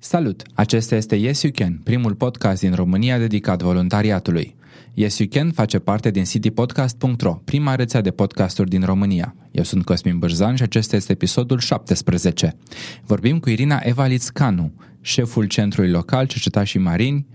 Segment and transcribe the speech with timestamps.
[0.00, 0.42] Salut!
[0.54, 4.56] Acesta este Yes You Can, primul podcast din România dedicat voluntariatului.
[4.94, 9.34] Yes You Can face parte din citypodcast.ro, prima rețea de podcasturi din România.
[9.50, 12.56] Eu sunt Cosmin Bârzan și acesta este episodul 17.
[13.04, 17.26] Vorbim cu Irina Evalițcanu, șeful Centrului Local Cercetașii Marini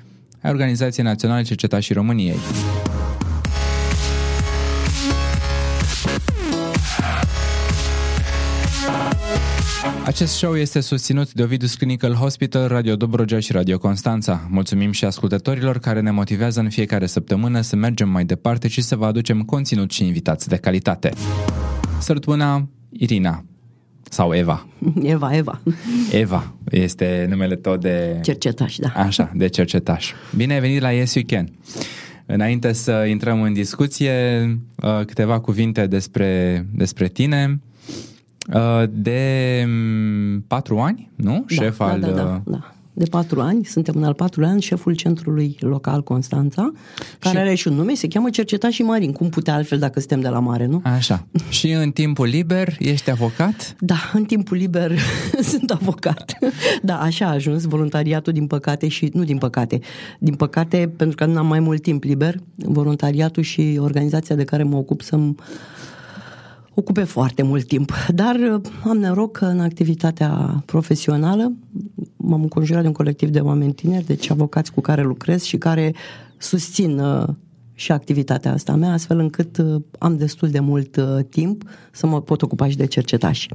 [0.42, 2.38] a Organizației Naționale Cercetașii României.
[10.06, 14.48] Acest show este susținut de Ovidus Clinical Hospital, Radio Dobrogea și Radio Constanța.
[14.50, 18.96] Mulțumim și ascultătorilor care ne motivează în fiecare săptămână să mergem mai departe și să
[18.96, 21.12] vă aducem conținut și invitați de calitate.
[22.00, 23.46] Sărbătoarea Irina
[24.04, 24.68] sau Eva.
[25.04, 25.62] Eva, Eva.
[26.12, 28.20] Eva este numele tot de...
[28.24, 28.90] Cercetaș, da.
[28.96, 30.12] Așa, de cercetaș.
[30.36, 31.52] Bine ai venit la Yes You Can.
[32.26, 34.12] Înainte să intrăm în discuție,
[34.76, 37.60] uh, câteva cuvinte despre, despre tine.
[38.54, 41.46] Uh, de mm, patru ani, nu?
[41.48, 42.00] Da, Șef da, al...
[42.00, 42.74] da, da, uh, da.
[42.96, 46.72] De patru ani, suntem în al patrulea an, șeful centrului local Constanța,
[47.20, 49.12] care Și- are și un nume, se cheamă Cercetașii Marin.
[49.12, 50.82] Cum putea altfel dacă suntem de la mare, nu?
[50.84, 51.28] Așa.
[51.50, 53.76] Și în timpul liber ești avocat?
[53.80, 54.98] Da, în timpul liber
[55.52, 56.38] sunt avocat.
[56.82, 59.80] Da, așa a ajuns voluntariatul, din păcate, și nu din păcate,
[60.20, 64.64] din păcate, pentru că nu am mai mult timp liber, voluntariatul și organizația de care
[64.64, 65.36] mă ocup să-mi
[66.74, 67.92] ocupe foarte mult timp.
[68.08, 71.54] Dar uh, am noroc că în activitatea profesională
[72.16, 75.94] m-am înconjurat de un colectiv de oameni tineri, deci avocați cu care lucrez și care
[76.38, 77.28] susțin uh,
[77.74, 82.22] și activitatea asta mea, astfel încât uh, am destul de mult uh, timp să mă
[82.22, 83.50] pot ocupa și de cercetași.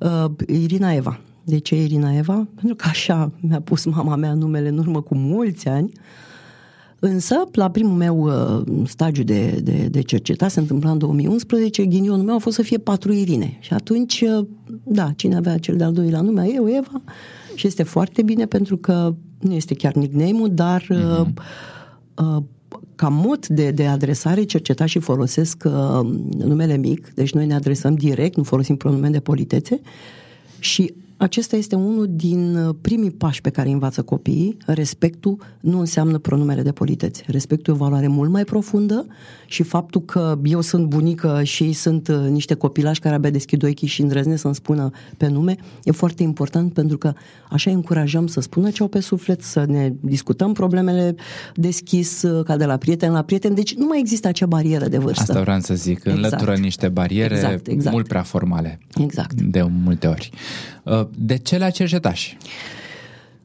[0.00, 1.20] Uh, Irina Eva.
[1.44, 2.46] De ce Irina Eva?
[2.54, 5.92] Pentru că așa mi-a pus mama mea numele în urmă cu mulți ani.
[6.98, 12.24] Însă, la primul meu uh, stagiu de, de, de cercetare, se întâmpla în 2011, ghinionul
[12.24, 13.56] meu a fost să fie patru Irine.
[13.60, 14.46] Și atunci, uh,
[14.82, 16.48] da, cine avea cel de-al doilea nume?
[16.54, 17.02] Eu, Eva.
[17.54, 21.26] Și este foarte bine pentru că nu este chiar nickname-ul, dar uh,
[22.14, 22.42] uh,
[22.94, 26.08] ca mod de, de adresare, cercetașii folosesc uh,
[26.38, 29.80] numele mic, deci noi ne adresăm direct, nu folosim pronume de politețe
[30.58, 34.56] și acesta este unul din uh, primii pași pe care îi învață copiii.
[34.66, 37.22] Respectul nu înseamnă pronumele de politețe.
[37.26, 39.06] Respectul e o valoare mult mai profundă
[39.46, 43.64] și faptul că eu sunt bunică și ei sunt uh, niște copilași care abia deschid
[43.64, 47.12] ochii și îndrăznesc să-mi spună pe nume, e foarte important pentru că
[47.50, 51.14] așa îi încurajăm să spună ce au pe suflet, să ne discutăm problemele
[51.54, 53.54] deschis, uh, ca de la prieten la prieten.
[53.54, 55.22] Deci nu mai există acea barieră de vârstă.
[55.22, 56.04] Asta vreau să zic.
[56.04, 57.94] Înlătură niște bariere Exact, exact.
[57.94, 58.78] mult prea formale.
[59.00, 59.40] Exact.
[59.40, 60.30] De multe ori.
[60.86, 62.36] Uh, De ce la cercetași?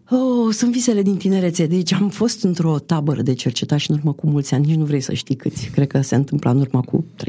[0.09, 1.65] Oh, sunt visele din tinerețe.
[1.65, 4.99] Deci am fost într-o tabără de cercetași în urmă cu mulți ani, nici nu vrei
[4.99, 5.69] să știi câți.
[5.69, 7.25] Cred că se întâmpla în urmă cu 35-36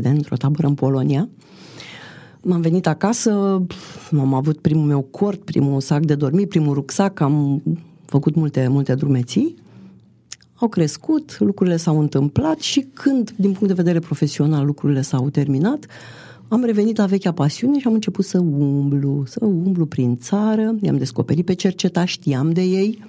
[0.00, 1.28] de ani, într-o tabără în Polonia.
[2.40, 3.62] M-am venit acasă,
[4.18, 7.62] am avut primul meu cort, primul sac de dormit, primul rucsac, am
[8.04, 9.54] făcut multe, multe drumeții.
[10.54, 15.86] Au crescut, lucrurile s-au întâmplat și când, din punct de vedere profesional, lucrurile s-au terminat,
[16.48, 20.96] am revenit la vechea pasiune și am început să umblu, să umblu prin țară, i-am
[20.96, 23.04] descoperit pe cerceta, știam de ei.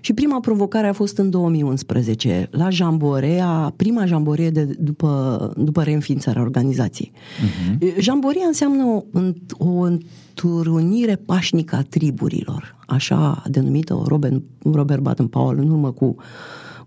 [0.00, 6.42] Și prima provocare a fost în 2011, la Jamborea, prima Jamborea de, după, după reînființarea
[6.42, 7.12] organizației.
[7.12, 7.98] Uh-huh.
[7.98, 9.02] Jamborea înseamnă o,
[9.50, 16.16] o întrunire pașnică a triburilor, așa denumită Robert, Robert Baden-Powell în urmă cu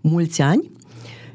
[0.00, 0.70] mulți ani.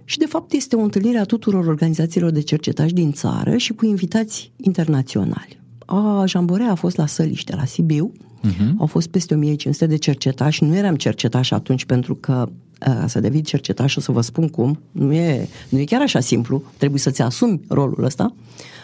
[0.06, 3.86] Și, de fapt, este o întâlnire a tuturor organizațiilor de cercetași din țară și cu
[3.86, 5.60] invitați internaționali.
[5.86, 8.12] A, Jamborea a fost la Săliște, la Sibiu.
[8.12, 8.78] Uh-huh.
[8.78, 10.64] Au fost peste 1500 de cercetași.
[10.64, 12.50] Nu eram cercetași atunci pentru că
[12.80, 16.20] a, să devii cercetaș, o să vă spun cum, nu e, nu e chiar așa
[16.20, 16.64] simplu.
[16.78, 18.36] Trebuie să-ți asumi rolul ăsta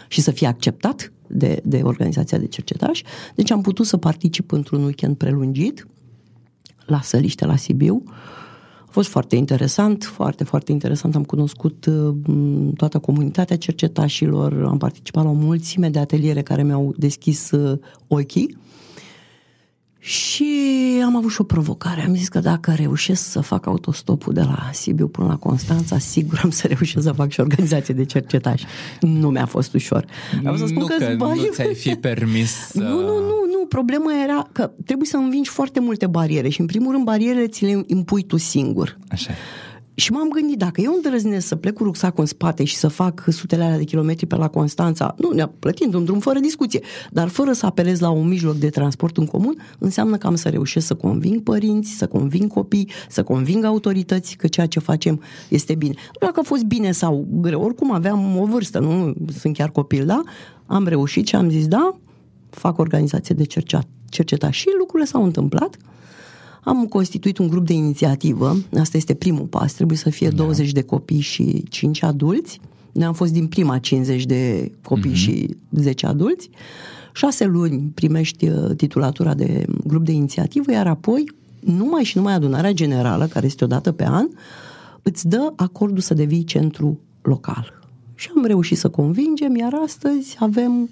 [0.07, 3.03] și să fii acceptat de, de organizația de cercetași.
[3.35, 5.87] Deci am putut să particip într-un weekend prelungit
[6.85, 8.03] la Săliște, la Sibiu.
[8.91, 11.15] A fost foarte interesant, foarte, foarte interesant.
[11.15, 12.15] Am cunoscut uh,
[12.75, 18.57] toată comunitatea cercetașilor, am participat la o mulțime de ateliere care mi-au deschis uh, ochii
[20.03, 20.45] și
[21.03, 22.01] am avut și o provocare.
[22.01, 26.39] Am zis că dacă reușesc să fac autostopul de la Sibiu până la Constanța, sigur
[26.43, 28.65] am să reușesc să fac și organizație de cercetași.
[29.01, 30.05] Nu mi-a fost ușor.
[30.45, 32.79] Am să spun nu că, bani- nu ți-ai fi permis să...
[32.79, 33.65] nu, nu, nu, nu.
[33.69, 37.65] Problema era că trebuie să învingi foarte multe bariere și, în primul rând, barierele ți
[37.65, 38.97] le impui tu singur.
[39.09, 39.31] Așa.
[39.93, 43.25] Și m-am gândit, dacă eu îndrăznesc să plec cu rucsacul în spate și să fac
[43.27, 46.79] sutele alea de kilometri pe la Constanța, nu, ne plătind un drum fără discuție,
[47.11, 50.49] dar fără să apelez la un mijloc de transport în comun, înseamnă că am să
[50.49, 55.75] reușesc să conving părinți, să conving copii, să conving autorități că ceea ce facem este
[55.75, 55.93] bine.
[55.95, 60.05] Nu dacă a fost bine sau greu, oricum aveam o vârstă, nu sunt chiar copil,
[60.05, 60.23] da?
[60.65, 61.95] Am reușit și am zis, da,
[62.49, 63.43] fac organizație de
[64.09, 65.77] cercetare și lucrurile s-au întâmplat.
[66.63, 70.35] Am constituit un grup de inițiativă, asta este primul pas, trebuie să fie da.
[70.35, 72.59] 20 de copii și 5 adulți.
[72.91, 75.15] Noi am fost din prima 50 de copii mm-hmm.
[75.15, 76.49] și 10 adulți.
[77.13, 81.23] Șase luni primești uh, titulatura de grup de inițiativă, iar apoi
[81.59, 84.27] numai și numai adunarea generală, care este o dată pe an,
[85.01, 87.79] îți dă acordul să devii centru local.
[88.15, 90.89] Și am reușit să convingem, iar astăzi avem uh,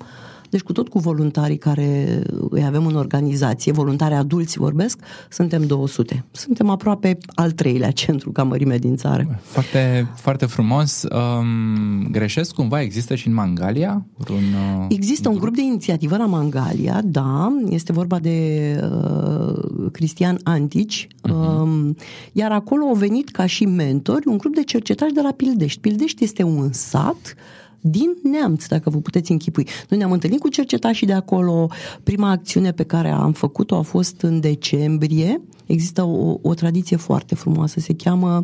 [0.50, 5.00] deci cu tot cu voluntarii care îi avem în organizație, voluntari adulți vorbesc,
[5.30, 6.26] suntem 200.
[6.32, 9.40] Suntem aproape al treilea centru ca mărime din țară.
[9.42, 11.04] Foarte, foarte frumos.
[11.04, 12.82] Um, greșesc cumva?
[12.82, 14.06] Există și în Mangalia?
[14.30, 17.58] Un, uh, există un grup de inițiativă la Mangalia, da.
[17.70, 21.08] Este vorba de uh, Cristian Antici.
[21.08, 21.62] Uh-huh.
[21.62, 21.96] Um,
[22.32, 25.80] iar acolo au venit ca și mentori un grup de cercetași de la Pildești.
[25.80, 27.36] Pildești este un sat
[27.82, 29.68] din neamț, dacă vă puteți închipui.
[29.90, 31.68] Noi ne-am întâlnit cu cercetașii de acolo.
[32.04, 35.42] Prima acțiune pe care am făcut-o a fost în decembrie.
[35.66, 38.44] Există o, o tradiție foarte frumoasă, se cheamă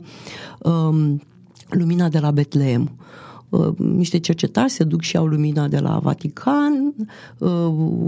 [0.60, 1.22] um,
[1.70, 2.92] Lumina de la Betleem
[3.50, 6.94] uh, niște cercetari se duc și au lumina de la Vatican,
[7.38, 7.50] uh,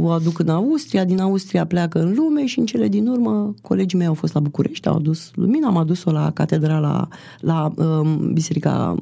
[0.02, 3.98] o aduc în Austria, din Austria pleacă în lume și în cele din urmă colegii
[3.98, 7.08] mei au fost la București, au adus lumina, am adus-o la catedrala,
[7.40, 8.96] la um, Biserica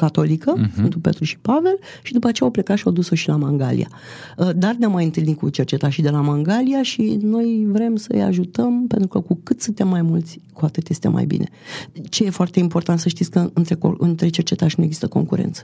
[0.00, 0.72] catolică, uh-huh.
[0.72, 3.88] Sfântul Petru și Pavel, și după aceea au plecat și au dus-o și la Mangalia.
[4.36, 8.86] Uh, dar ne-am mai întâlnit cu cercetașii de la Mangalia și noi vrem să-i ajutăm,
[8.86, 11.48] pentru că cu cât suntem mai mulți, cu atât este mai bine.
[12.08, 15.62] Ce e foarte important să știți că între, între cercetași nu există concurență.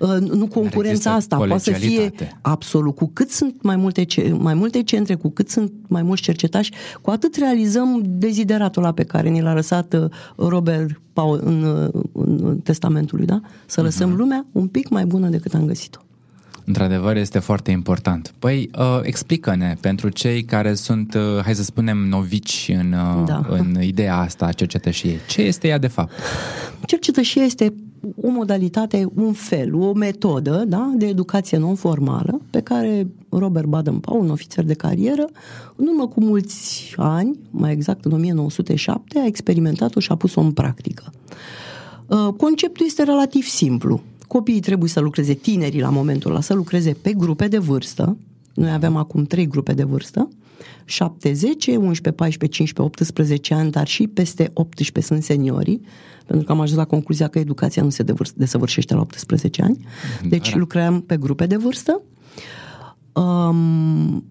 [0.00, 2.94] Uh, nu concurența asta, poate să fie absolut.
[2.94, 4.06] Cu cât sunt mai multe,
[4.38, 6.70] mai multe centre, cu cât sunt mai mulți cercetași,
[7.00, 12.58] cu atât realizăm dezideratul ăla pe care ni l-a lăsat uh, Robert Paul în, în
[12.58, 13.40] testamentul lui, da?
[13.66, 14.16] Să lăsăm uh-huh.
[14.16, 16.00] lumea un pic mai bună decât am găsit-o.
[16.64, 18.34] Într-adevăr, este foarte important.
[18.38, 23.46] Păi, uh, explică-ne, pentru cei care sunt, uh, hai să spunem, novici în, uh, da.
[23.48, 26.12] în ideea asta a cercetășiei, ce este ea de fapt?
[26.86, 27.74] Cercetășia este
[28.22, 34.30] o modalitate, un fel, o metodă da, de educație non-formală pe care Robert Baden-Powell, un
[34.30, 35.28] ofițer de carieră,
[35.76, 40.52] în urmă cu mulți ani, mai exact în 1907, a experimentat-o și a pus-o în
[40.52, 41.12] practică.
[42.06, 44.00] Uh, conceptul este relativ simplu.
[44.28, 48.16] Copiii trebuie să lucreze, tinerii la momentul ăla, să lucreze pe grupe de vârstă.
[48.54, 50.28] Noi avem acum trei grupe de vârstă.
[50.84, 55.80] 7, 10, 11, 14, 15, 18 ani, dar și peste 18 sunt seniorii,
[56.26, 58.04] pentru că am ajuns la concluzia că educația nu se
[58.34, 59.86] desăvârșește la 18 ani.
[60.28, 60.56] Deci da.
[60.58, 62.02] lucrăm pe grupe de vârstă.
[63.12, 64.24] Um,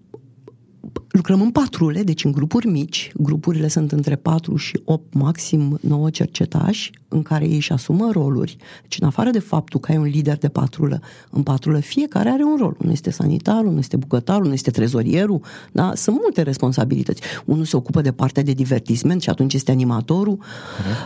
[1.08, 3.12] lucrăm în patrule, deci în grupuri mici.
[3.16, 8.56] Grupurile sunt între 4 și 8, maxim 9 cercetași, în care ei își asumă roluri.
[8.82, 11.00] Deci în afară de faptul că ai un lider de patrulă,
[11.30, 12.76] în patrulă fiecare are un rol.
[12.80, 15.40] Unul este sanitarul, unul este bucătarul, unul este trezorierul,
[15.72, 15.92] da?
[15.94, 17.22] Sunt multe responsabilități.
[17.44, 20.38] Unul se ocupă de partea de divertisment și atunci este animatorul.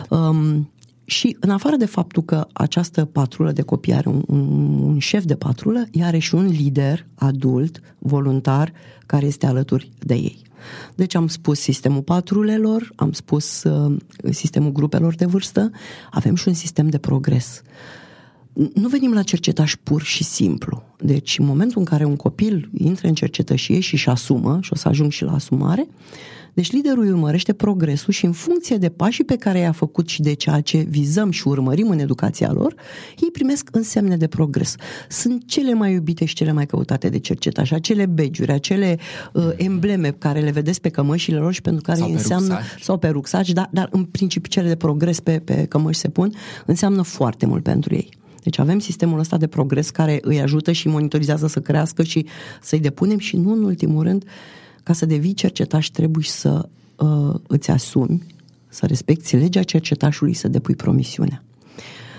[0.09, 0.69] Um,
[1.09, 4.39] și în afară de faptul că această patrulă de copii are un, un,
[4.81, 8.73] un șef de patrulă, ea are și un lider adult, voluntar,
[9.05, 10.41] care este alături de ei.
[10.95, 13.95] Deci am spus sistemul patrulelor, am spus uh,
[14.29, 15.71] sistemul grupelor de vârstă,
[16.11, 17.61] avem și un sistem de progres.
[18.73, 20.83] Nu venim la cercetaș pur și simplu.
[20.99, 24.75] Deci în momentul în care un copil intră în cercetășie și își asumă, și o
[24.75, 28.89] să ajung și la asumare, uh, deci liderul îi urmărește progresul și în funcție de
[28.89, 32.75] pașii pe care i-a făcut și de ceea ce vizăm și urmărim în educația lor,
[33.19, 34.75] ei primesc însemne de progres.
[35.09, 38.97] Sunt cele mai iubite și cele mai căutate de cercetași, acele begiuri, acele
[39.33, 42.81] uh, embleme care le vedeți pe cămășile lor și pentru care sau înseamnă, rucsaci.
[42.81, 46.33] sau pe rucsaci, dar, dar în principiu cele de progres pe, pe cămăși se pun,
[46.65, 48.09] înseamnă foarte mult pentru ei.
[48.47, 52.25] Deci avem sistemul ăsta de progres care îi ajută și monitorizează să crească și
[52.61, 54.23] să-i depunem și nu în ultimul rând
[54.83, 58.23] ca să devii cercetaș trebuie să uh, îți asumi,
[58.67, 61.43] să respecti legea cercetașului, să depui promisiunea.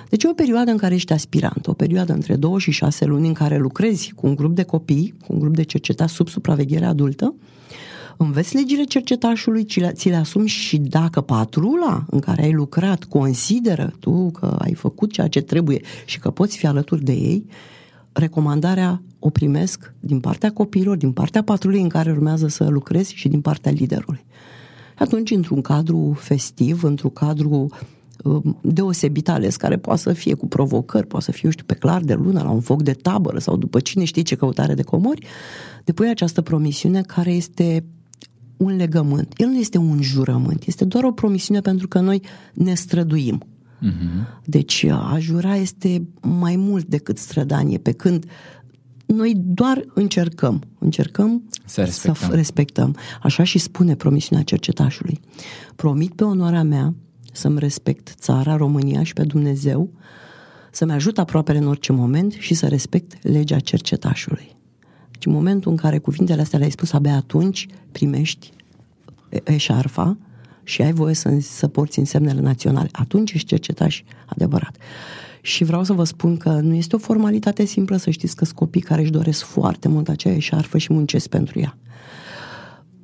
[0.08, 3.26] Deci e o perioadă în care ești aspirant, o perioadă între două și șase luni
[3.26, 6.84] în care lucrezi cu un grup de copii, cu un grup de cercetași sub supraveghere
[6.84, 7.34] adultă,
[8.18, 13.04] înveți legile cercetașului, ți le, ți le asumi și dacă patrula în care ai lucrat
[13.04, 17.46] consideră tu că ai făcut ceea ce trebuie și că poți fi alături de ei,
[18.12, 23.28] recomandarea o primesc din partea copiilor, din partea patrulei în care urmează să lucrezi și
[23.28, 24.24] din partea liderului.
[24.98, 27.68] Atunci, într-un cadru festiv, într-un cadru
[28.24, 31.74] um, deosebit ales, care poate să fie cu provocări, poate să fie, eu știu, pe
[31.74, 34.82] clar de lună, la un foc de tabără sau după cine știe ce căutare de
[34.82, 35.26] comori,
[35.84, 37.84] depui această promisiune care este
[38.58, 39.32] un legământ.
[39.36, 42.22] El nu este un jurământ, este doar o promisiune pentru că noi
[42.54, 43.42] ne străduim.
[43.42, 44.40] Uh-huh.
[44.44, 48.24] Deci a jura este mai mult decât strădanie, pe când
[49.06, 52.28] Noi doar încercăm, încercăm să respectăm.
[52.28, 52.96] să respectăm.
[53.22, 55.20] Așa și spune promisiunea cercetașului.
[55.76, 56.94] Promit pe onoarea mea
[57.32, 59.90] să-mi respect țara, România și pe Dumnezeu,
[60.70, 64.56] să-mi ajut aproapele în orice moment și să respect legea cercetașului.
[65.18, 68.52] Deci în momentul în care cuvintele astea le-ai spus, abia atunci primești
[69.44, 70.16] eșarfa
[70.62, 72.88] și ai voie să, să porți însemnele naționale.
[72.92, 74.76] Atunci ești cercetaș adevărat.
[75.40, 78.56] Și vreau să vă spun că nu este o formalitate simplă să știți că sunt
[78.56, 81.76] copii care își doresc foarte mult acea eșarfă și muncesc pentru ea.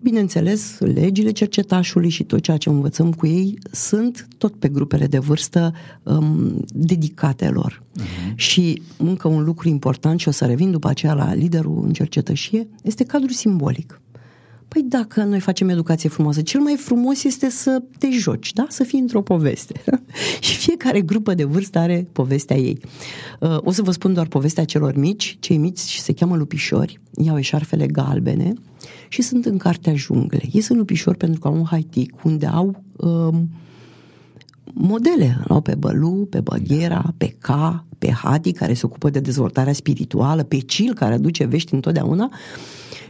[0.05, 5.19] Bineînțeles, legile cercetașului și tot ceea ce învățăm cu ei sunt tot pe grupele de
[5.19, 7.83] vârstă um, dedicate lor.
[7.83, 8.35] Uh-huh.
[8.35, 12.69] Și încă un lucru important, și o să revin după aceea la liderul în cercetășie,
[12.83, 14.01] este cadrul simbolic.
[14.75, 18.66] Păi dacă noi facem educație frumoasă, cel mai frumos este să te joci, da?
[18.69, 19.81] Să fii într-o poveste.
[20.40, 22.78] și fiecare grupă de vârstă are povestea ei.
[23.40, 25.37] Uh, o să vă spun doar povestea celor mici.
[25.40, 28.52] Cei mici se cheamă lupișori, iau eșarfele galbene
[29.09, 30.50] și sunt în cartea junglei.
[30.52, 33.49] Ei sunt lupișori pentru că au un haitic unde au um,
[34.64, 35.40] modele.
[35.49, 37.49] Au pe Bălu, pe Băghera, pe K,
[37.99, 42.31] pe Hadi, care se ocupă de dezvoltarea spirituală, pe Cil, care aduce vești întotdeauna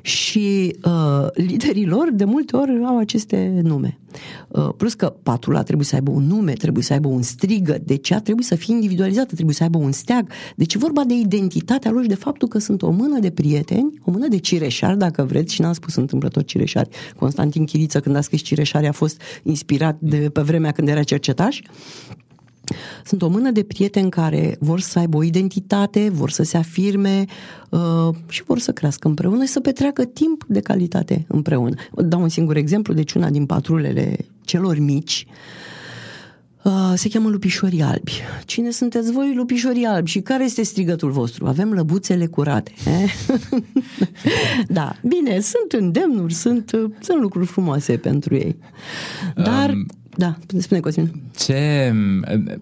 [0.05, 3.99] și uh, liderii lor de multe ori au aceste nume.
[4.49, 7.97] Uh, plus că patrula trebuie să aibă un nume, trebuie să aibă un strigă, de
[7.97, 10.29] ce trebuie să fie individualizată, trebuie să aibă un steag.
[10.57, 14.01] Deci e vorba de identitatea lor și de faptul că sunt o mână de prieteni,
[14.05, 16.89] o mână de cireșari, dacă vreți, și n-am spus întâmplător cireșari.
[17.17, 21.61] Constantin Chiriță, când a scris cireșari, a fost inspirat de pe vremea când era cercetaș.
[23.05, 27.25] Sunt o mână de prieteni care vor să aibă o identitate, vor să se afirme
[27.71, 31.75] uh, și vor să crească împreună și să petreacă timp de calitate împreună.
[31.97, 35.27] Dau un singur exemplu, deci una din patrulele celor mici
[36.63, 38.13] uh, se cheamă lupișorii albi.
[38.45, 40.11] Cine sunteți voi, lupișorii albi?
[40.11, 41.47] Și care este strigătul vostru?
[41.47, 42.73] Avem lăbuțele curate.
[42.87, 43.15] Eh?
[44.79, 48.57] da, bine, sunt îndemnuri, sunt, uh, sunt lucruri frumoase pentru ei.
[49.35, 49.71] Dar...
[49.71, 51.23] Um da, spune Cosmin.
[51.37, 51.93] Ce,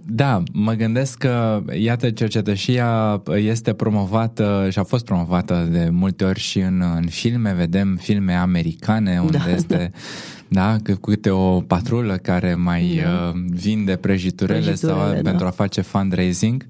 [0.07, 6.41] da, mă gândesc că, iată, cercetășia este promovată și a fost promovată de multe ori
[6.41, 9.91] și în, în filme, vedem filme americane unde da, este...
[9.93, 9.99] Da.
[10.49, 13.33] Da, cu câte o patrulă care mai da.
[13.35, 15.31] uh, vinde prăjiturele, prăjiturele sau da.
[15.31, 16.67] pentru a face fundraising.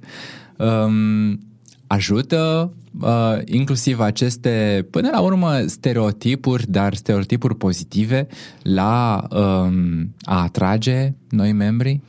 [0.56, 1.40] Um,
[1.86, 8.26] ajută uh, inclusiv aceste, până la urmă, stereotipuri, dar stereotipuri pozitive
[8.62, 12.00] la um, a atrage noi membri?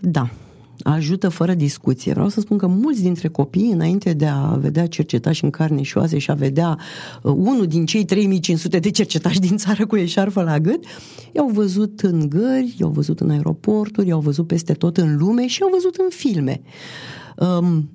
[0.00, 0.30] Da,
[0.82, 2.12] ajută fără discuție.
[2.12, 5.96] Vreau să spun că mulți dintre copii, înainte de a vedea cercetași în carne și
[5.96, 6.78] oase și a vedea
[7.22, 10.84] uh, unul din cei 3500 de cercetași din țară cu eșarfă la gât,
[11.32, 15.60] i-au văzut în gări, i-au văzut în aeroporturi, i-au văzut peste tot în lume și
[15.60, 16.60] i-au văzut în filme.
[17.36, 17.90] Um,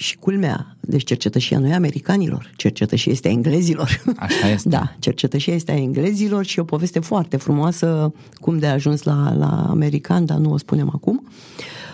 [0.00, 4.02] și culmea, deci cercetășia nu e americanilor, cercetășia este a englezilor.
[4.16, 4.68] Așa este.
[4.76, 9.34] Da, cercetășia este a englezilor și o poveste foarte frumoasă cum de a ajuns la,
[9.36, 11.26] la american, dar nu o spunem acum.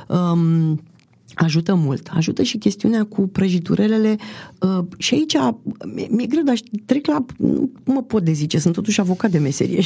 [0.09, 0.83] Um,
[1.35, 2.11] ajută mult.
[2.15, 4.17] Ajută și chestiunea cu prăjiturelele
[4.61, 5.37] uh, și aici
[6.09, 6.57] mi-e greu, dar
[6.87, 7.25] trec la...
[7.39, 9.83] Nu mă pot dezice, sunt totuși avocat de meserie.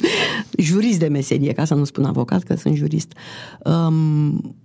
[0.58, 3.12] jurist de meserie, ca să nu spun avocat, că sunt jurist.
[3.64, 4.56] Um,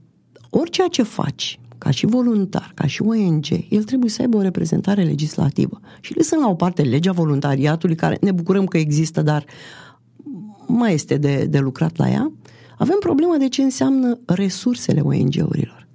[0.50, 5.04] orice ce faci, ca și voluntar, ca și ONG, el trebuie să aibă o reprezentare
[5.04, 5.80] legislativă.
[6.00, 9.46] Și lăsăm la o parte legea voluntariatului, care ne bucurăm că există, dar
[10.68, 12.32] mai este de, de lucrat la ea.
[12.78, 15.88] Avem problema de ce înseamnă resursele ONG-urilor.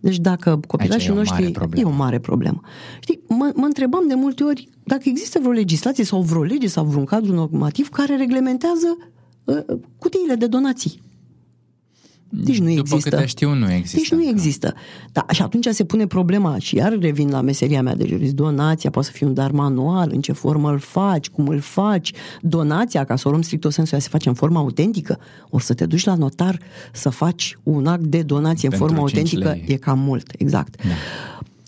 [0.00, 1.52] Deci dacă copilașii noștri...
[1.74, 2.60] E o mare problemă.
[3.00, 6.84] Știi, mă, mă întrebam de multe ori dacă există vreo legislație sau vreo lege sau
[6.84, 8.96] vreun cadru normativ care reglementează
[9.44, 11.00] uh, cutiile de donații.
[12.28, 13.10] Deci nu După există.
[13.10, 13.96] câte știu, nu există.
[13.96, 14.74] Deci nu există.
[15.12, 18.34] Da, și atunci se pune problema și iar revin la meseria mea de jurist.
[18.34, 22.12] Donația poate să fie un dar manual, în ce formă îl faci, cum îl faci.
[22.40, 25.18] Donația, ca să o luăm strict sensul, se face în formă autentică.
[25.50, 26.58] O să te duci la notar
[26.92, 29.64] să faci un act de donație Pentru în formă autentică, lei.
[29.68, 30.76] e cam mult, exact.
[30.76, 30.92] Da.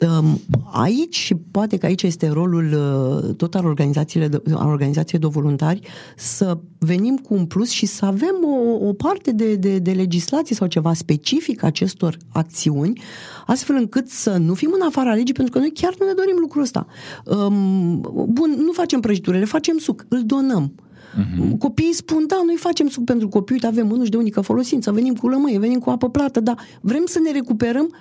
[0.00, 0.40] Um,
[0.72, 5.26] aici, și poate că aici este rolul uh, tot al, organizației de, al organizației de
[5.26, 5.80] voluntari,
[6.16, 10.56] să venim cu un plus și să avem o, o parte de, de, de legislație
[10.56, 13.00] sau ceva specific acestor acțiuni,
[13.46, 16.36] astfel încât să nu fim în afara legii, pentru că noi chiar nu ne dorim
[16.40, 16.86] lucrul ăsta.
[17.24, 20.72] Um, bun, nu facem prăjiturile, facem suc, îl donăm.
[21.16, 21.58] Uh-huh.
[21.58, 25.14] Copiii spun, da, noi facem suc pentru copii, uite, avem mânuși de unică folosință, venim
[25.14, 27.94] cu lămâie, venim cu apă plată, dar vrem să ne recuperăm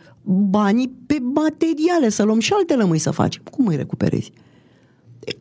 [0.50, 3.42] banii pe materiale, să luăm și alte lămâi să facem.
[3.52, 4.32] Cum îi recuperezi?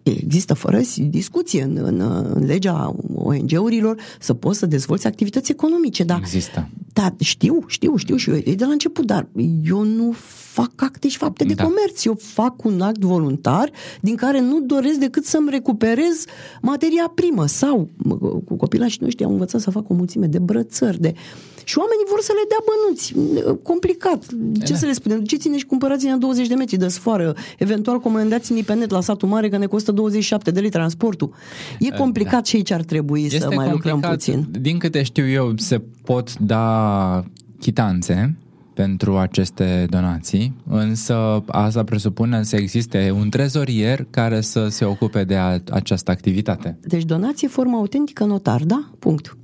[0.03, 2.01] Există fără discuție în, în,
[2.35, 6.69] în legea ONG-urilor să poți să dezvolți activități economice, dar Există.
[6.93, 9.29] Da, știu, știu, știu și eu, e de la început, dar
[9.65, 10.15] eu nu
[10.53, 11.65] fac acte și fapte de da.
[11.65, 12.05] comerț.
[12.05, 16.25] Eu fac un act voluntar din care nu doresc decât să-mi recuperez
[16.63, 17.91] materia primă sau
[18.45, 21.15] cu copilașii noștri am învățat să fac o mulțime de brățări, de...
[21.69, 23.07] Și oamenii vor să le dea bănuți.
[23.63, 24.25] Complicat.
[24.67, 24.79] Ce da.
[24.79, 25.25] să le spunem?
[25.25, 27.35] Ce ține și cumpărați-ne 20 de metri de sfoară.
[27.59, 31.35] Eventual comandați-ne pe net la satul mare că ne costă 27 de lei transportul.
[31.79, 31.97] E da.
[31.97, 32.43] complicat da.
[32.43, 34.47] și aici ar trebui este să mai lucrăm puțin.
[34.61, 37.25] Din câte știu eu, se pot da
[37.59, 38.37] chitanțe
[38.75, 45.37] pentru aceste donații, însă asta presupune să existe un trezorier care să se ocupe de
[45.37, 46.79] a, această activitate.
[46.81, 48.91] Deci donație formă autentică notar, da?
[48.99, 49.37] Punct.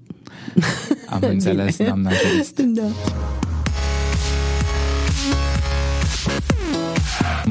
[1.07, 2.61] Am înțeles, doamna jurist.
[2.61, 2.83] Da.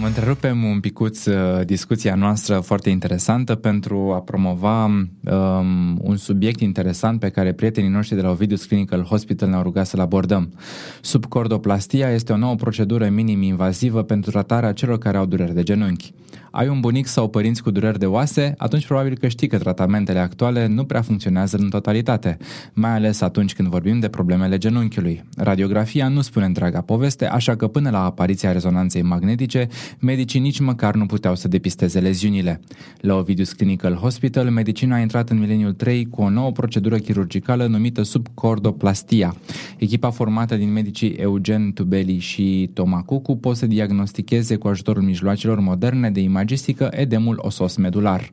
[0.02, 6.60] Mă întrerupem un picuț uh, discuția noastră foarte interesantă pentru a promova um, un subiect
[6.60, 10.54] interesant pe care prietenii noștri de la Ovidius Clinical Hospital ne-au rugat să-l abordăm.
[11.02, 16.14] Subcordoplastia este o nouă procedură minim-invazivă pentru tratarea celor care au dureri de genunchi
[16.52, 20.20] ai un bunic sau părinți cu dureri de oase, atunci probabil că știi că tratamentele
[20.20, 22.38] actuale nu prea funcționează în totalitate,
[22.74, 25.24] mai ales atunci când vorbim de problemele genunchiului.
[25.38, 29.68] Radiografia nu spune întreaga poveste, așa că până la apariția rezonanței magnetice,
[30.00, 32.62] medicii nici măcar nu puteau să depisteze leziunile.
[32.98, 37.66] La Ovidius Clinical Hospital, medicina a intrat în mileniul 3 cu o nouă procedură chirurgicală
[37.66, 39.36] numită subcordoplastia.
[39.78, 45.60] Echipa formată din medicii Eugen Tubeli și Toma Cucu pot să diagnosticheze cu ajutorul mijloacelor
[45.60, 48.32] moderne de imagine imagistică edemul osos medular.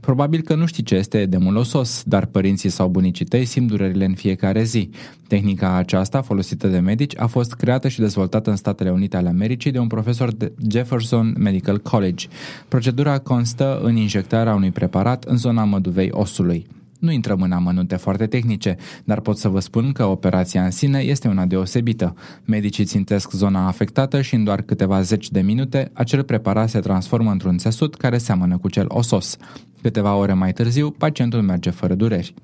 [0.00, 4.04] Probabil că nu știi ce este edemul osos, dar părinții sau bunicii tăi simt durerile
[4.04, 4.90] în fiecare zi.
[5.28, 9.70] Tehnica aceasta, folosită de medici, a fost creată și dezvoltată în Statele Unite ale Americii
[9.70, 12.26] de un profesor de Jefferson Medical College.
[12.68, 16.66] Procedura constă în injectarea unui preparat în zona măduvei osului.
[16.98, 20.98] Nu intrăm în amănunte foarte tehnice, dar pot să vă spun că operația în sine
[20.98, 22.14] este una deosebită.
[22.44, 27.30] Medicii țintesc zona afectată și în doar câteva zeci de minute acel preparat se transformă
[27.30, 29.36] într-un țesut care seamănă cu cel osos.
[29.82, 32.34] Câteva ore mai târziu, pacientul merge fără dureri.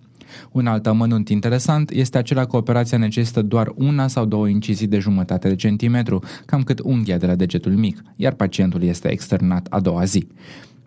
[0.52, 4.98] Un alt amănunt interesant este acela că operația necesită doar una sau două incizii de
[4.98, 9.80] jumătate de centimetru, cam cât unghia de la degetul mic, iar pacientul este externat a
[9.80, 10.26] doua zi.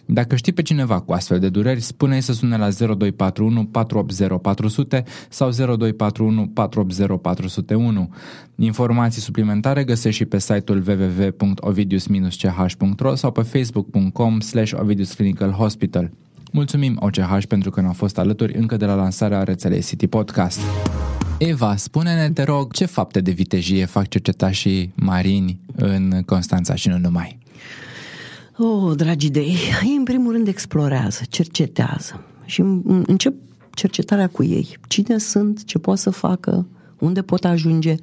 [0.06, 5.04] Dacă știi pe cineva cu astfel de dureri, spune-i să sune la 0241 480 400
[5.30, 8.14] sau 0241 480 401.
[8.56, 16.12] Informații suplimentare găsești și pe site-ul www.ovidius-ch.ro sau pe facebook.com slash Ovidius Clinical Hospital.
[16.52, 20.60] Mulțumim OCH pentru că ne-au fost alături încă de la lansarea rețelei City Podcast.
[21.38, 26.98] Eva, spune-ne, te rog, ce fapte de vitejie fac cercetașii marini în Constanța și nu
[26.98, 27.38] numai?
[28.58, 32.62] Oh, dragi idei, ei în primul rând explorează, cercetează și
[33.06, 33.34] încep
[33.74, 34.78] cercetarea cu ei.
[34.88, 36.66] Cine sunt, ce pot să facă,
[37.00, 37.96] unde pot ajunge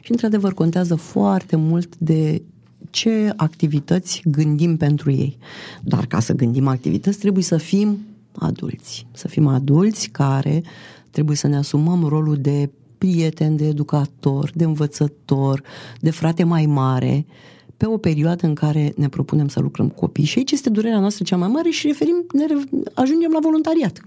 [0.00, 2.42] și într-adevăr contează foarte mult de
[2.90, 5.38] ce activități gândim pentru ei.
[5.82, 7.98] Dar ca să gândim activități trebuie să fim
[8.32, 9.06] adulți.
[9.12, 10.62] Să fim adulți care
[11.10, 15.62] trebuie să ne asumăm rolul de prieten, de educator, de învățător,
[16.00, 17.26] de frate mai mare
[17.78, 20.24] pe o perioadă în care ne propunem să lucrăm cu copii.
[20.24, 22.44] Și aici este durerea noastră cea mai mare și referim, ne
[22.94, 24.00] ajungem la voluntariat.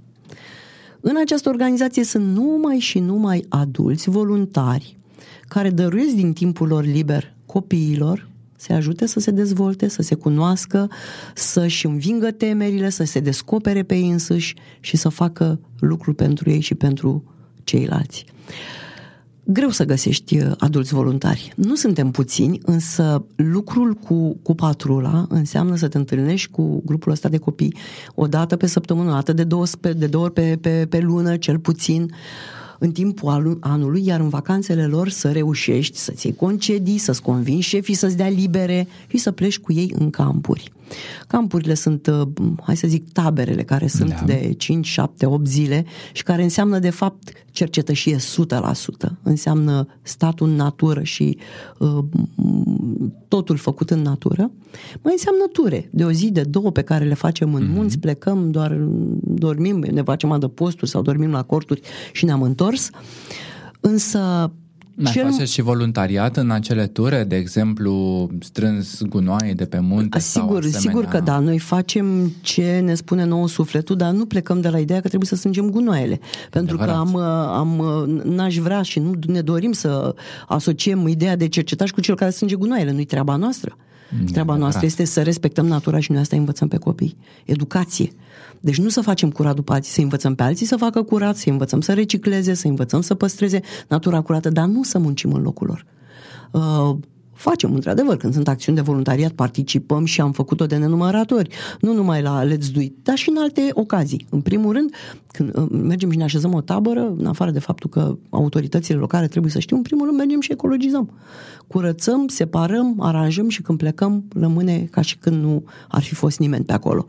[0.99, 4.97] În această organizație sunt numai și numai adulți voluntari
[5.47, 10.89] care dăruiesc din timpul lor liber copiilor, să ajute să se dezvolte, să se cunoască,
[11.35, 16.59] să-și învingă temerile, să se descopere pe ei însuși și să facă lucruri pentru ei
[16.59, 17.23] și pentru
[17.63, 18.25] ceilalți
[19.43, 21.53] greu să găsești uh, adulți voluntari.
[21.55, 27.29] Nu suntem puțini, însă lucrul cu, cu patrula înseamnă să te întâlnești cu grupul ăsta
[27.29, 27.75] de copii
[28.15, 29.65] o dată pe săptămână, o dată de două,
[29.97, 32.11] de două ori pe, pe, pe lună, cel puțin,
[32.79, 37.93] în timpul anului, iar în vacanțele lor să reușești să-ți iei concedii, să-ți convingi șefii
[37.93, 40.71] să-ți dea libere și să pleci cu ei în campuri.
[41.27, 42.27] Campurile sunt, uh,
[42.63, 44.25] hai să zic, taberele care sunt da.
[44.25, 48.19] de 5, 7, 8 zile și care înseamnă, de fapt, cercetășie 100%.
[49.23, 51.37] Înseamnă statul în natură și
[51.77, 52.03] uh,
[53.27, 54.51] totul făcut în natură.
[55.01, 57.73] Mai înseamnă ture de o zi, de două pe care le facem în mm-hmm.
[57.73, 58.77] munți, plecăm, doar
[59.23, 62.89] dormim, ne facem adăposturi sau dormim la corturi și ne-am întors.
[63.79, 64.51] Însă
[64.95, 65.23] mai cel...
[65.23, 70.19] faceți și voluntariat în acele ture, de exemplu, strâns gunoaie de pe munte?
[70.19, 71.39] Sigur, sau sigur că da.
[71.39, 75.29] Noi facem ce ne spune nouă sufletul, dar nu plecăm de la ideea că trebuie
[75.29, 76.19] să strângem gunoaiele.
[76.49, 77.11] Pentru Adevărat.
[77.11, 80.15] că am, am, n-aș vrea și nu ne dorim să
[80.47, 82.91] asociem ideea de cercetaș cu cel care strânge gunoaiele.
[82.91, 83.77] Nu-i treaba noastră.
[84.31, 87.17] Treaba noastră este să respectăm natura și noi asta învățăm pe copii.
[87.45, 88.11] Educație.
[88.61, 91.49] Deci nu să facem curat după alții, să învățăm pe alții să facă curat, să
[91.49, 95.67] învățăm să recicleze, să învățăm să păstreze natura curată, dar nu să muncim în locul
[95.67, 95.85] lor.
[97.41, 101.49] Uh, facem, într-adevăr, când sunt acțiuni de voluntariat, participăm și am făcut-o de nenumărat ori.
[101.79, 104.25] Nu numai la Let's Do It, dar și în alte ocazii.
[104.29, 104.93] În primul rând,
[105.27, 109.27] când uh, mergem și ne așezăm o tabără, în afară de faptul că autoritățile locale
[109.27, 111.09] trebuie să știu, în primul rând mergem și ecologizăm.
[111.67, 116.65] Curățăm, separăm, aranjăm și când plecăm rămâne ca și când nu ar fi fost nimeni
[116.65, 117.05] pe acolo.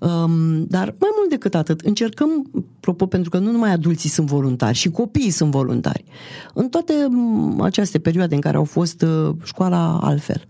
[0.00, 4.76] Um, dar mai mult decât atât, încercăm, apropo, pentru că nu numai adulții sunt voluntari,
[4.76, 6.04] și copiii sunt voluntari.
[6.54, 6.94] În toate
[7.60, 10.44] aceste perioade în care au fost uh, școala altfel.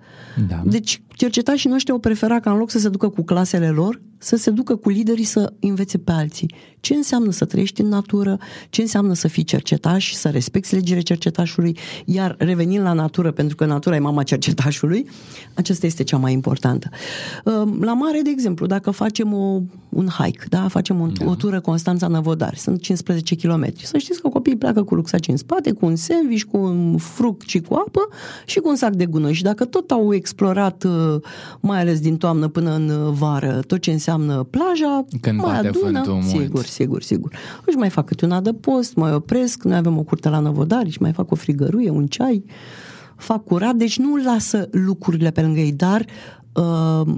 [0.48, 0.62] Da.
[0.64, 4.36] Deci cercetașii noștri au preferat ca în loc să se ducă cu clasele lor, să
[4.36, 6.54] se ducă cu liderii să învețe pe alții.
[6.80, 8.38] Ce înseamnă să trăiești în natură,
[8.70, 13.64] ce înseamnă să fii cercetaș, să respecti legile cercetașului, iar revenind la natură, pentru că
[13.64, 15.06] natura e mama cercetașului,
[15.54, 16.88] aceasta este cea mai importantă.
[17.44, 20.68] Ehm, la mare, de exemplu, dacă facem o, un hike, da?
[20.68, 21.30] facem o, da.
[21.30, 23.72] o tură Constanța Năvodari, sunt 15 km.
[23.82, 27.48] Să știți că copiii pleacă cu rucsaci în spate, cu un sandwich, cu un fruct
[27.48, 28.08] și cu apă
[28.46, 29.34] și cu un sac de gunoi.
[29.34, 30.84] Și dacă tot au explorat,
[31.60, 36.02] mai ales din toamnă până în vară, tot ce înseamnă înseamnă plaja, Când mai adună,
[36.22, 36.66] sigur, mult.
[36.66, 37.34] sigur, sigur.
[37.64, 41.02] Își mai fac câte un adăpost, mai opresc, noi avem o curte la Năvodari și
[41.02, 42.44] mai fac o frigăruie, un ceai,
[43.16, 46.04] fac curat, deci nu lasă lucrurile pe lângă ei, dar
[46.52, 47.14] uh,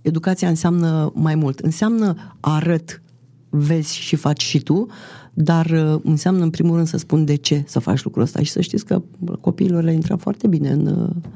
[0.00, 1.58] educația înseamnă mai mult.
[1.58, 3.02] Înseamnă arăt,
[3.48, 4.86] vezi și faci și tu,
[5.34, 8.50] dar uh, înseamnă în primul rând să spun de ce să faci lucrul ăsta și
[8.50, 9.02] să știți că
[9.40, 11.30] copiilor le intră foarte bine în, uh,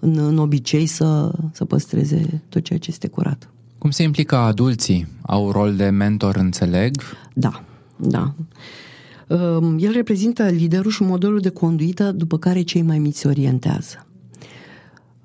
[0.00, 3.50] în, în obicei să, să păstreze tot ceea ce este curat.
[3.78, 5.06] Cum se implică adulții?
[5.20, 7.02] Au rol de mentor, înțeleg?
[7.34, 7.64] Da,
[7.96, 8.34] da.
[9.28, 14.06] Um, el reprezintă liderul și modelul de conduită după care cei mai mici se orientează.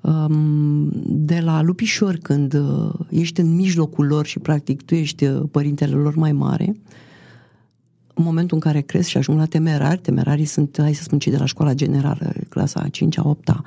[0.00, 5.42] Um, de la lupișor, când uh, ești în mijlocul lor și practic tu ești uh,
[5.50, 6.76] părintele lor mai mare,
[8.18, 11.32] în momentul în care cresc și ajung la temerari, temerarii sunt, hai să spun, cei
[11.32, 13.62] de la școala generală, clasa a 5-a, 8-a,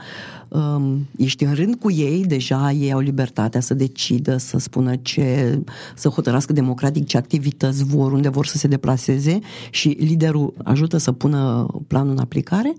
[0.47, 5.59] um, ești în rând cu ei, deja ei au libertatea să decidă, să spună ce,
[5.95, 11.12] să hotărască democratic ce activități vor, unde vor să se deplaseze și liderul ajută să
[11.12, 12.73] pună planul în aplicare,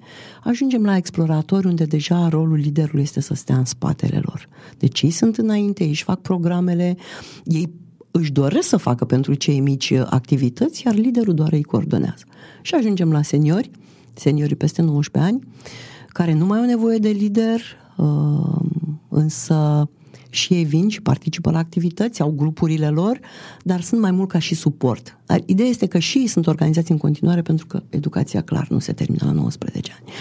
[0.44, 4.48] ajungem la exploratori unde deja rolul liderului este să stea în spatele lor.
[4.78, 6.96] Deci ei sunt înainte, ei își fac programele,
[7.44, 7.70] ei
[8.10, 12.24] își doresc să facă pentru cei mici activități, iar liderul doar îi coordonează.
[12.62, 13.70] Și ajungem la seniori,
[14.14, 15.42] seniorii peste 19 ani,
[16.08, 17.60] care nu mai au nevoie de lider,
[17.96, 18.60] uh,
[19.08, 19.88] însă
[20.30, 23.20] și ei vin și participă la activități, au grupurile lor,
[23.62, 25.18] dar sunt mai mult ca și suport.
[25.26, 28.78] Dar ideea este că și ei sunt organizați în continuare pentru că educația clar nu
[28.78, 30.12] se termină la 19 ani.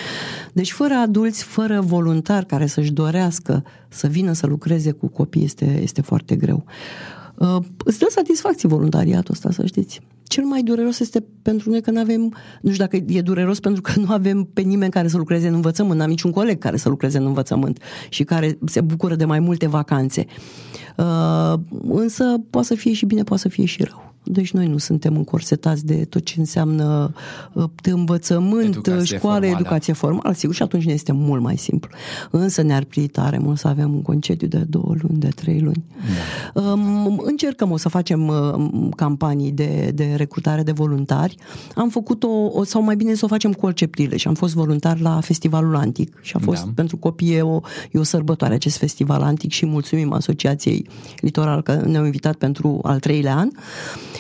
[0.54, 5.80] Deci fără adulți, fără voluntari care să-și dorească să vină să lucreze cu copii este,
[5.82, 6.66] este foarte greu.
[7.40, 10.02] Uh, îți dă satisfacție voluntariatul ăsta, să știți.
[10.24, 12.22] Cel mai dureros este pentru noi că nu avem,
[12.62, 15.54] nu știu dacă e dureros pentru că nu avem pe nimeni care să lucreze în
[15.54, 19.40] învățământ, n-am niciun coleg care să lucreze în învățământ și care se bucură de mai
[19.40, 20.26] multe vacanțe.
[20.98, 21.54] Uh,
[21.88, 24.09] însă poate să fie și bine, poate să fie și rău.
[24.24, 27.14] Deci noi nu suntem încorsetați de tot ce înseamnă
[27.54, 29.60] uh, de învățământ, educație școală, formală.
[29.60, 31.92] educație formală, sigur, și atunci ne este mult mai simplu.
[32.32, 35.84] Însă ne-ar pli tare mult să avem un concediu de două luni, de trei luni.
[36.54, 36.62] Da.
[36.62, 41.36] Um, încercăm o să facem uh, campanii de, de recrutare de voluntari.
[41.76, 45.20] Am făcut-o, sau mai bine să o facem cu Olceptile și am fost voluntar la
[45.22, 46.72] Festivalul Antic și a fost da.
[46.76, 47.60] pentru copii e o,
[47.92, 50.88] e o sărbătoare acest festival antic și mulțumim Asociației
[51.20, 53.48] Litoral că ne-au invitat pentru al treilea an.
[53.48, 54.19] Uh, mm,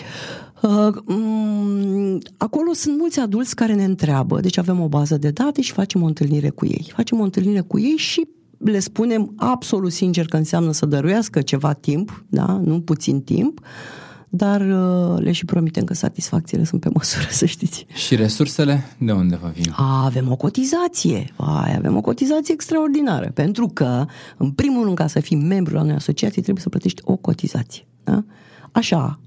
[2.37, 6.01] acolo sunt mulți adulți care ne întreabă, deci avem o bază de date și facem
[6.01, 6.91] o întâlnire cu ei.
[6.95, 11.73] Facem o întâlnire cu ei și le spunem absolut sincer că înseamnă să dăruiască ceva
[11.73, 12.61] timp, da?
[12.63, 13.61] nu puțin timp,
[14.29, 17.85] dar uh, le și promitem că satisfacțiile sunt pe măsură, să știți.
[17.93, 19.73] Și resursele de unde vă vin?
[19.75, 24.05] A, avem o cotizație, Vai, avem o cotizație extraordinară, pentru că,
[24.37, 27.87] în primul rând, ca să fii membru la unei asociații, trebuie să plătești o cotizație.
[28.03, 28.23] Da?
[28.71, 29.19] Așa,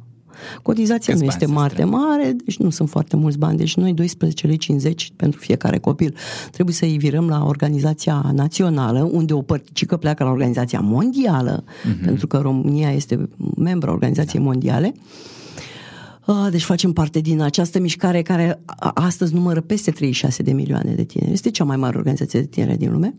[0.62, 3.57] Cotizația Câți nu este mare, mare, deci nu sunt foarte mulți bani.
[3.57, 6.14] Deci noi 12 lei 50 pentru fiecare copil
[6.51, 12.05] trebuie să-i virăm la organizația națională, unde o părticică pleacă la organizația mondială, uh-huh.
[12.05, 14.49] pentru că România este membra organizației da.
[14.49, 14.95] mondiale.
[16.27, 18.61] Uh, deci facem parte din această mișcare care
[18.95, 21.33] astăzi numără peste 36 de milioane de tineri.
[21.33, 23.14] Este cea mai mare organizație de tineri din lume.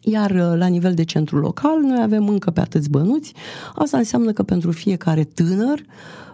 [0.00, 3.32] Iar uh, la nivel de centru local, noi avem încă pe atâți bănuți.
[3.74, 5.82] Asta înseamnă că pentru fiecare tânăr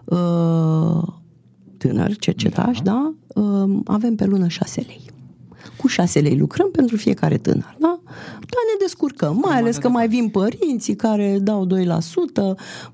[0.05, 1.03] uh,
[1.79, 5.01] tânăr, cercetaș, da, da avem pe lună 6 lei.
[5.77, 7.77] cu 6 lei lucrăm pentru fiecare tânăr.
[7.79, 8.01] Da?
[8.33, 11.71] Dar ne descurcăm, mai ales că mai vin părinții care dau 2%,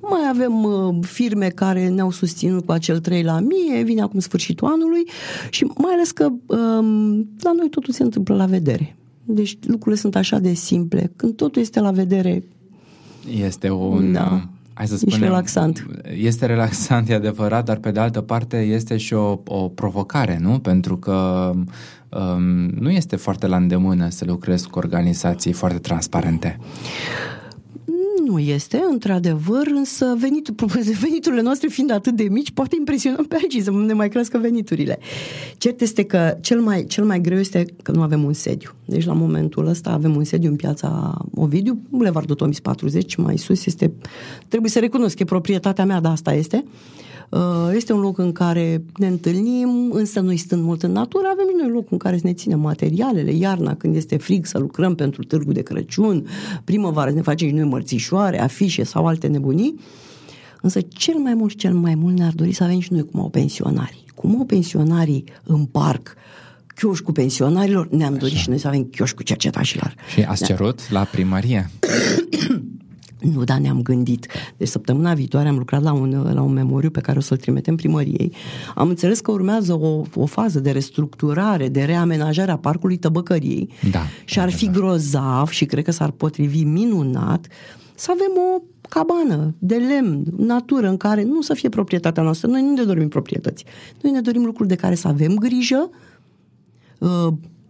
[0.01, 4.69] mai avem uh, firme care ne-au susținut cu acel 3 la mie, vine acum sfârșitul
[4.69, 5.09] anului
[5.51, 8.97] și mai ales că um, la noi totul se întâmplă la vedere.
[9.25, 11.13] Deci lucrurile sunt așa de simple.
[11.17, 12.43] Când totul este la vedere...
[13.31, 14.13] Este un...
[14.13, 15.87] Da hai să spunem, Ești relaxant.
[16.17, 20.59] Este relaxant, e adevărat, dar pe de altă parte este și o, o provocare, nu?
[20.59, 21.51] Pentru că
[22.09, 22.43] um,
[22.81, 26.59] nu este foarte la îndemână să lucrezi cu organizații foarte transparente.
[28.27, 30.55] Nu este, într-adevăr, însă venitul,
[31.01, 34.99] veniturile noastre fiind atât de mici, poate impresionăm pe aici să ne mai crească veniturile.
[35.59, 38.71] Cert este că cel mai, cel mai greu este că nu avem un sediu.
[38.85, 43.67] Deci la momentul ăsta avem un sediu în piața Ovidiu, Bulevardul Tomis 40, mai sus
[43.67, 43.93] este,
[44.49, 46.65] trebuie să recunosc că e proprietatea mea, dar asta este.
[46.65, 51.27] Uh, Uh, este un loc în care ne întâlnim, însă noi stând mult în natură,
[51.33, 54.59] avem și noi loc în care să ne ținem materialele, iarna când este frig să
[54.59, 56.27] lucrăm pentru târgul de Crăciun,
[56.65, 59.81] primăvară să ne facem și noi mărțișoare, afișe sau alte nebunii.
[60.61, 63.21] Însă cel mai mult și cel mai mult ne-ar dori să avem și noi cum
[63.21, 64.05] au pensionarii.
[64.15, 66.15] Cum au pensionarii în parc,
[67.05, 69.95] cu pensionarilor, ne-am dorit și noi să avem cu cercetașilor.
[70.13, 70.47] Și ați da.
[70.47, 71.71] cerut la primărie?
[73.33, 74.27] Nu, dar ne-am gândit.
[74.57, 77.77] Deci săptămâna viitoare am lucrat la un, la un memoriu pe care o să-l trimitem
[77.77, 78.33] primăriei.
[78.75, 84.03] Am înțeles că urmează o, o fază de restructurare, de reamenajare a parcului Tăbăcăriei da,
[84.25, 87.47] și ar fi grozav și cred că s-ar potrivi minunat
[87.95, 92.49] să avem o cabană de lemn, natură, în care nu să fie proprietatea noastră.
[92.49, 93.65] Noi nu ne dorim proprietăți.
[94.01, 95.97] Noi ne dorim lucruri de care să avem grijă, uh,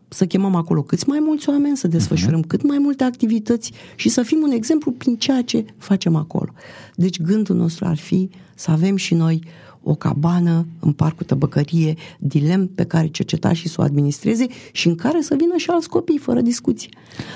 [0.09, 2.47] să chemăm acolo câți mai mulți oameni, să desfășurăm uh-huh.
[2.47, 6.53] cât mai multe activități și să fim un exemplu prin ceea ce facem acolo.
[6.95, 9.43] Deci gândul nostru ar fi să avem și noi
[9.85, 15.21] o cabană în parcul Tăbăcărie, dilem pe care cercetașii să o administreze și în care
[15.21, 16.89] să vină și alți copii, fără discuție.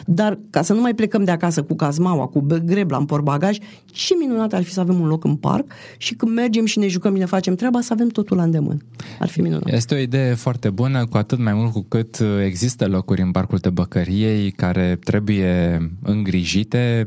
[0.06, 4.14] Dar ca să nu mai plecăm de acasă cu cazmaua, cu grebla în portbagaj, ce
[4.18, 7.12] minunat ar fi să avem un loc în parc și când mergem și ne jucăm
[7.12, 8.78] și ne facem treaba, să avem totul la îndemână.
[9.18, 9.72] Ar fi minunat.
[9.72, 13.58] Este o idee foarte bună, cu atât mai mult cu cât există locuri în parcul
[13.58, 17.04] Tăbăcăriei care trebuie îngrijite.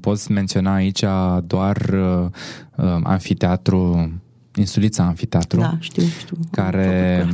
[0.00, 1.04] Poți menționa aici
[1.46, 2.26] doar uh,
[2.76, 4.10] uh anfiteatru
[4.60, 5.60] Insulița Amfiteatru.
[5.60, 6.36] Da, știu, știu.
[6.50, 7.26] Care,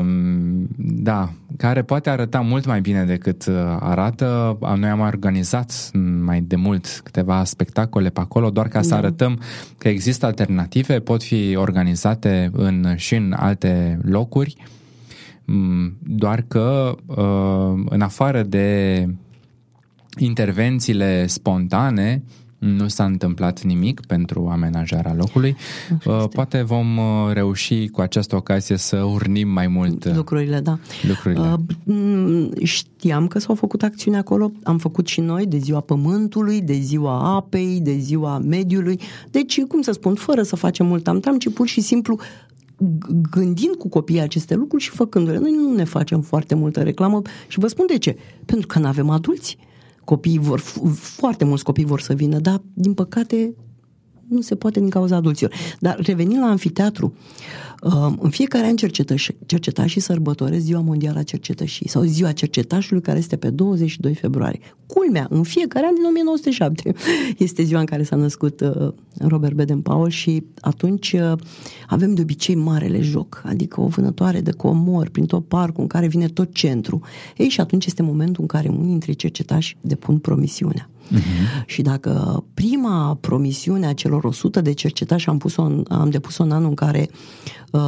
[0.00, 4.58] um, da, care poate arăta mult mai bine decât uh, arată.
[4.76, 8.96] Noi am organizat mai de mult câteva spectacole pe acolo, doar ca să da.
[8.96, 9.40] arătăm
[9.78, 14.56] că există alternative, pot fi organizate în, și în alte locuri,
[15.44, 19.08] mm, doar că uh, în afară de
[20.16, 22.22] intervențiile spontane,
[22.64, 25.56] nu s-a întâmplat nimic pentru amenajarea locului.
[26.06, 30.78] Uh, poate vom uh, reuși cu această ocazie să urnim mai mult uh, lucrurile, da.
[31.08, 31.56] Lucrurile.
[32.62, 37.34] Știam că s-au făcut acțiuni acolo, am făcut și noi de ziua pământului, de ziua
[37.34, 39.00] apei, de ziua mediului.
[39.30, 42.18] Deci, cum să spun, fără să facem mult am ci pur și simplu
[43.30, 45.38] gândind cu copiii aceste lucruri și făcându-le.
[45.38, 48.16] Noi nu ne facem foarte multă reclamă și vă spun de ce.
[48.44, 49.56] Pentru că nu avem adulți
[50.04, 50.58] copiii vor,
[50.94, 53.54] foarte mulți copii vor să vină, dar din păcate
[54.28, 55.52] nu se poate din cauza adulților.
[55.80, 57.14] Dar revenind la anfiteatru,
[57.82, 58.76] um, în fiecare an
[59.46, 64.60] cercetașii sărbătoresc Ziua Mondială a Cercetășii sau Ziua Cercetașului care este pe 22 februarie.
[64.86, 66.94] Culmea, în fiecare an din 1907
[67.46, 71.32] este ziua în care s-a născut uh, Robert Baden-Powell și atunci uh,
[71.86, 76.06] avem de obicei marele joc, adică o vânătoare de comori prin tot parcul în care
[76.06, 77.00] vine tot centru.
[77.36, 80.88] Ei, și atunci este momentul în care unii dintre cercetași depun promisiunea.
[81.12, 81.64] Uh-huh.
[81.66, 86.50] Și dacă prima promisiune a celor 100 de cercetași am, pus-o în, am depus-o în
[86.50, 87.08] anul în care
[87.70, 87.80] uh,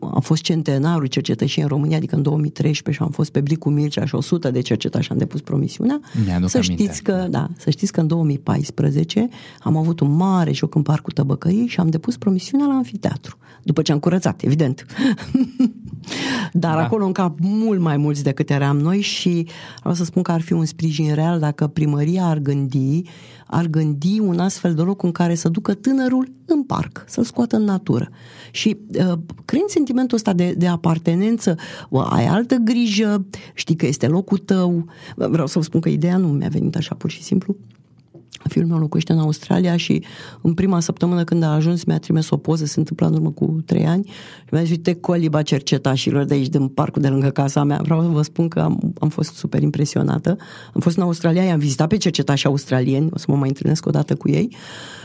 [0.00, 4.04] a fost centenarul cercetășii în România, adică în 2013 și am fost pe Bricul Mircea
[4.04, 6.00] și 100 de cercetași am depus promisiunea,
[6.46, 9.28] să știți, că, da, să știți că în 2014
[9.60, 13.38] am avut un mare joc în Parcul Tăbăcării și am depus promisiunea la anfiteatru.
[13.62, 14.86] După ce am curățat, evident.
[16.52, 16.82] Dar da.
[16.82, 19.46] acolo încap mult mai mulți decât eram noi și
[19.78, 23.02] vreau să spun că ar fi un sprijin real dacă primăria ar gândi,
[23.46, 27.56] ar gândi un astfel de loc în care să ducă tânărul în parc, să-l scoată
[27.56, 28.08] în natură.
[28.50, 29.12] Și uh,
[29.44, 31.56] creând sentimentul ăsta de, de apartenență,
[31.88, 34.84] uh, ai altă grijă, știi că este locul tău.
[35.16, 37.56] Vreau să vă spun că ideea nu mi-a venit așa pur și simplu
[38.48, 40.04] Fiul meu locuiește în Australia și
[40.40, 43.62] în prima săptămână când a ajuns mi-a trimis o poză, se întâmplă în urmă cu
[43.66, 44.04] trei ani
[44.44, 47.80] și mi-a zis, uite, coliba cercetașilor de aici, din parcul de lângă casa mea.
[47.82, 50.36] Vreau să vă spun că am, am fost super impresionată.
[50.74, 53.90] Am fost în Australia, i-am vizitat pe cercetași australieni, o să mă mai întâlnesc o
[53.90, 54.56] dată cu ei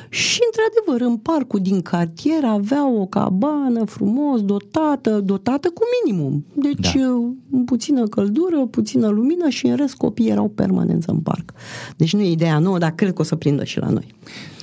[0.10, 6.46] și, într-adevăr, în parcul din cartier avea o cabană frumos, dotată, dotată cu minimum.
[6.54, 7.62] Deci, da.
[7.66, 11.54] puțină căldură, puțină lumină și, în rest, copiii erau permanență în parc.
[11.98, 14.08] Deci nu e ideea nouă, dar cred că o să prindă și la noi.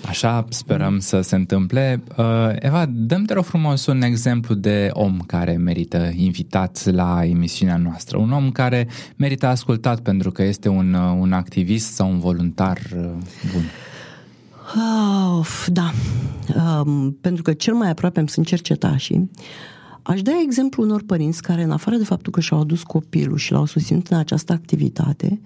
[0.04, 2.02] Așa sperăm să se întâmple.
[2.16, 7.76] Uh, Eva, dăm te rog frumos un exemplu de om care merită invitat la emisiunea
[7.76, 8.18] noastră.
[8.18, 12.78] Un om care merită ascultat pentru că este un, uh, un activist sau un voluntar
[12.94, 13.02] uh,
[13.52, 13.64] bun.
[15.38, 15.92] Of, da,
[16.54, 19.30] um, pentru că cel mai aproape îmi sunt cercetașii.
[20.02, 23.52] Aș da exemplu unor părinți care, în afară de faptul că și-au adus copilul și
[23.52, 25.40] l-au susținut în această activitate,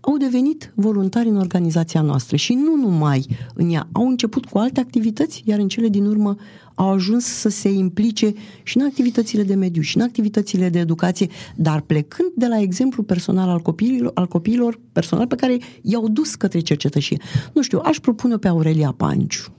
[0.00, 3.88] au devenit voluntari în organizația noastră și nu numai în ea.
[3.92, 6.36] Au început cu alte activități, iar în cele din urmă
[6.74, 8.32] au ajuns să se implice
[8.62, 13.02] și în activitățile de mediu, și în activitățile de educație, dar plecând de la exemplu
[13.02, 17.20] personal al copiilor, al copiilor personal pe care i-au dus către cercetășie.
[17.52, 19.54] Nu știu, aș propune pe Aurelia Panciu.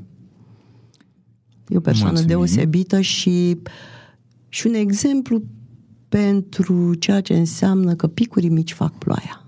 [1.67, 2.36] E o persoană Mulțumim.
[2.36, 3.58] deosebită și,
[4.49, 5.41] și un exemplu
[6.10, 9.40] pentru ceea ce înseamnă că picurii mici fac ploaia.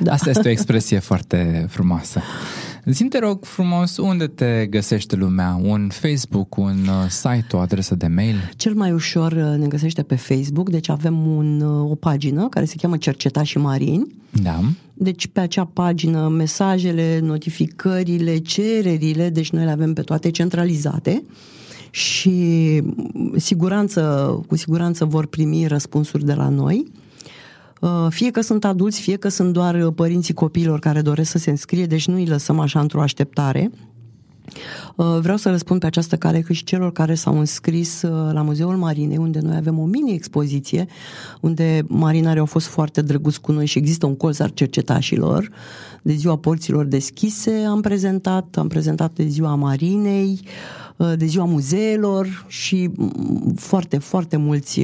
[0.00, 0.12] Da.
[0.12, 2.20] Asta este o expresie foarte frumoasă.
[2.84, 5.60] Zim te rog frumos, unde te găsește lumea?
[5.62, 8.50] Un Facebook, un uh, site, o adresă de mail?
[8.56, 12.64] Cel mai ușor uh, ne găsește pe Facebook, deci avem un, uh, o pagină care
[12.64, 14.06] se cheamă Cercetași Marini.
[14.42, 14.60] Da.
[14.94, 21.22] Deci pe acea pagină mesajele, notificările, cererile, deci noi le avem pe toate centralizate
[21.90, 22.82] și
[23.36, 24.00] siguranță,
[24.46, 26.92] cu siguranță vor primi răspunsuri de la noi.
[27.84, 31.38] Uh, fie că sunt adulți, fie că sunt doar uh, părinții copiilor care doresc să
[31.38, 33.70] se înscrie, deci nu îi lăsăm așa într-o așteptare.
[34.96, 38.76] Uh, vreau să răspund pe această cale că și celor care s-au înscris la Muzeul
[38.76, 40.86] Marinei, unde noi avem o mini-expoziție,
[41.40, 45.50] unde marinare au fost foarte drăguți cu noi și există un colț al cercetașilor.
[46.02, 50.40] De ziua porților deschise am prezentat, am prezentat de ziua Marinei,
[51.16, 54.80] de ziua muzeelor și mm, foarte, foarte mulți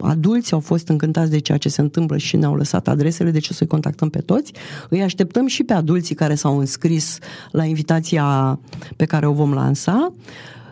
[0.00, 3.52] adulți au fost încântați de ceea ce se întâmplă și ne-au lăsat adresele, deci o
[3.52, 4.52] să-i contactăm pe toți.
[4.88, 7.18] Îi așteptăm și pe adulții care s-au înscris
[7.50, 8.58] la invitația
[8.96, 10.12] pe care o vom lansa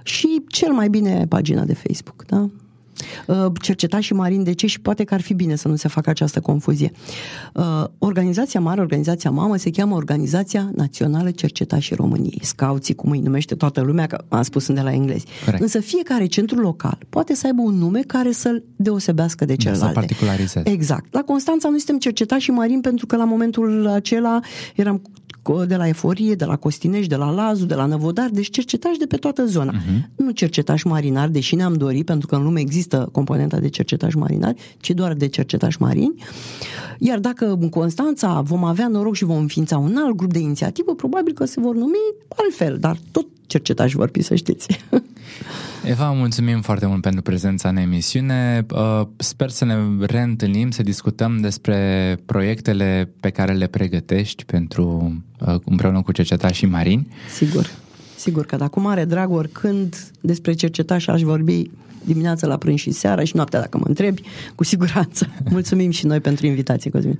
[0.03, 2.49] și cel mai bine pagina de Facebook, da?
[3.27, 5.89] Uh, cerceta și marin de ce și poate că ar fi bine să nu se
[5.89, 6.91] facă această confuzie.
[7.53, 11.31] Uh, organizația mare, organizația mamă, se cheamă Organizația Națională
[11.79, 12.39] și României.
[12.43, 15.27] Scauții, cum îi numește toată lumea, că am spus sunt de la englezi.
[15.45, 15.63] Corect.
[15.63, 19.87] Însă fiecare centru local poate să aibă un nume care să-l deosebească de celelalte.
[19.87, 20.71] Să particularizeze.
[20.71, 21.13] Exact.
[21.13, 21.99] La Constanța noi suntem
[22.39, 24.41] și marin pentru că la momentul acela
[24.75, 25.03] eram
[25.67, 29.07] de la Eforie, de la Costinești, de la Lazu, de la Năvodar, deci cercetași de
[29.07, 29.73] pe toată zona.
[29.73, 30.17] Uh-huh.
[30.17, 34.77] Nu cercetași marinari, deși ne-am dorit, pentru că în lume există componenta de cercetași marinari,
[34.81, 36.15] ci doar de cercetași marini.
[36.99, 40.95] Iar dacă în Constanța vom avea noroc și vom înființa un alt grup de inițiativă,
[40.95, 44.67] probabil că se vor numi altfel, dar tot cercetași vor fi, să știți.
[45.88, 48.66] Eva, mulțumim foarte mult pentru prezența în emisiune.
[48.70, 55.55] Uh, sper să ne reîntâlnim, să discutăm despre proiectele pe care le pregătești pentru uh,
[55.64, 57.09] împreună cu cercetașii marini.
[57.35, 57.70] Sigur,
[58.16, 61.70] sigur că dacă mare drag oricând despre cercetași aș vorbi
[62.05, 64.22] dimineața la prânz și seara și noaptea dacă mă întrebi,
[64.55, 65.31] cu siguranță.
[65.51, 67.18] Mulțumim și noi pentru invitație, Cosmin.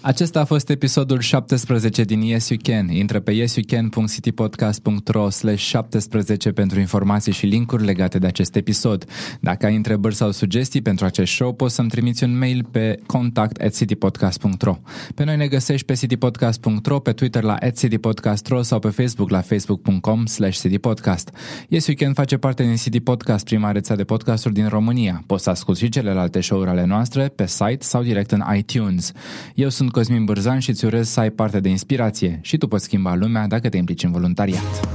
[0.00, 2.88] Acesta a fost episodul 17 din Yes You Can.
[2.88, 9.04] Intră pe yesyoucan.citypodcast.ro slash 17 pentru informații și linkuri legate de acest episod.
[9.40, 13.60] Dacă ai întrebări sau sugestii pentru acest show, poți să-mi trimiți un mail pe contact
[13.60, 14.78] at citypodcast.ro.
[15.14, 19.40] Pe noi ne găsești pe citypodcast.ro, pe Twitter la at citypodcast.ro sau pe Facebook la
[19.40, 21.30] facebook.com slash citypodcast.
[21.68, 25.22] Yes You Can face parte din City Podcast, prima rețea de podcasturi din România.
[25.26, 29.12] Poți să asculti și celelalte show-uri ale noastre pe site sau direct în iTunes.
[29.54, 32.84] Eu sunt Cosmin Bârzan și îți urez să ai parte de inspirație și tu poți
[32.84, 34.88] schimba lumea dacă te implici în voluntariat.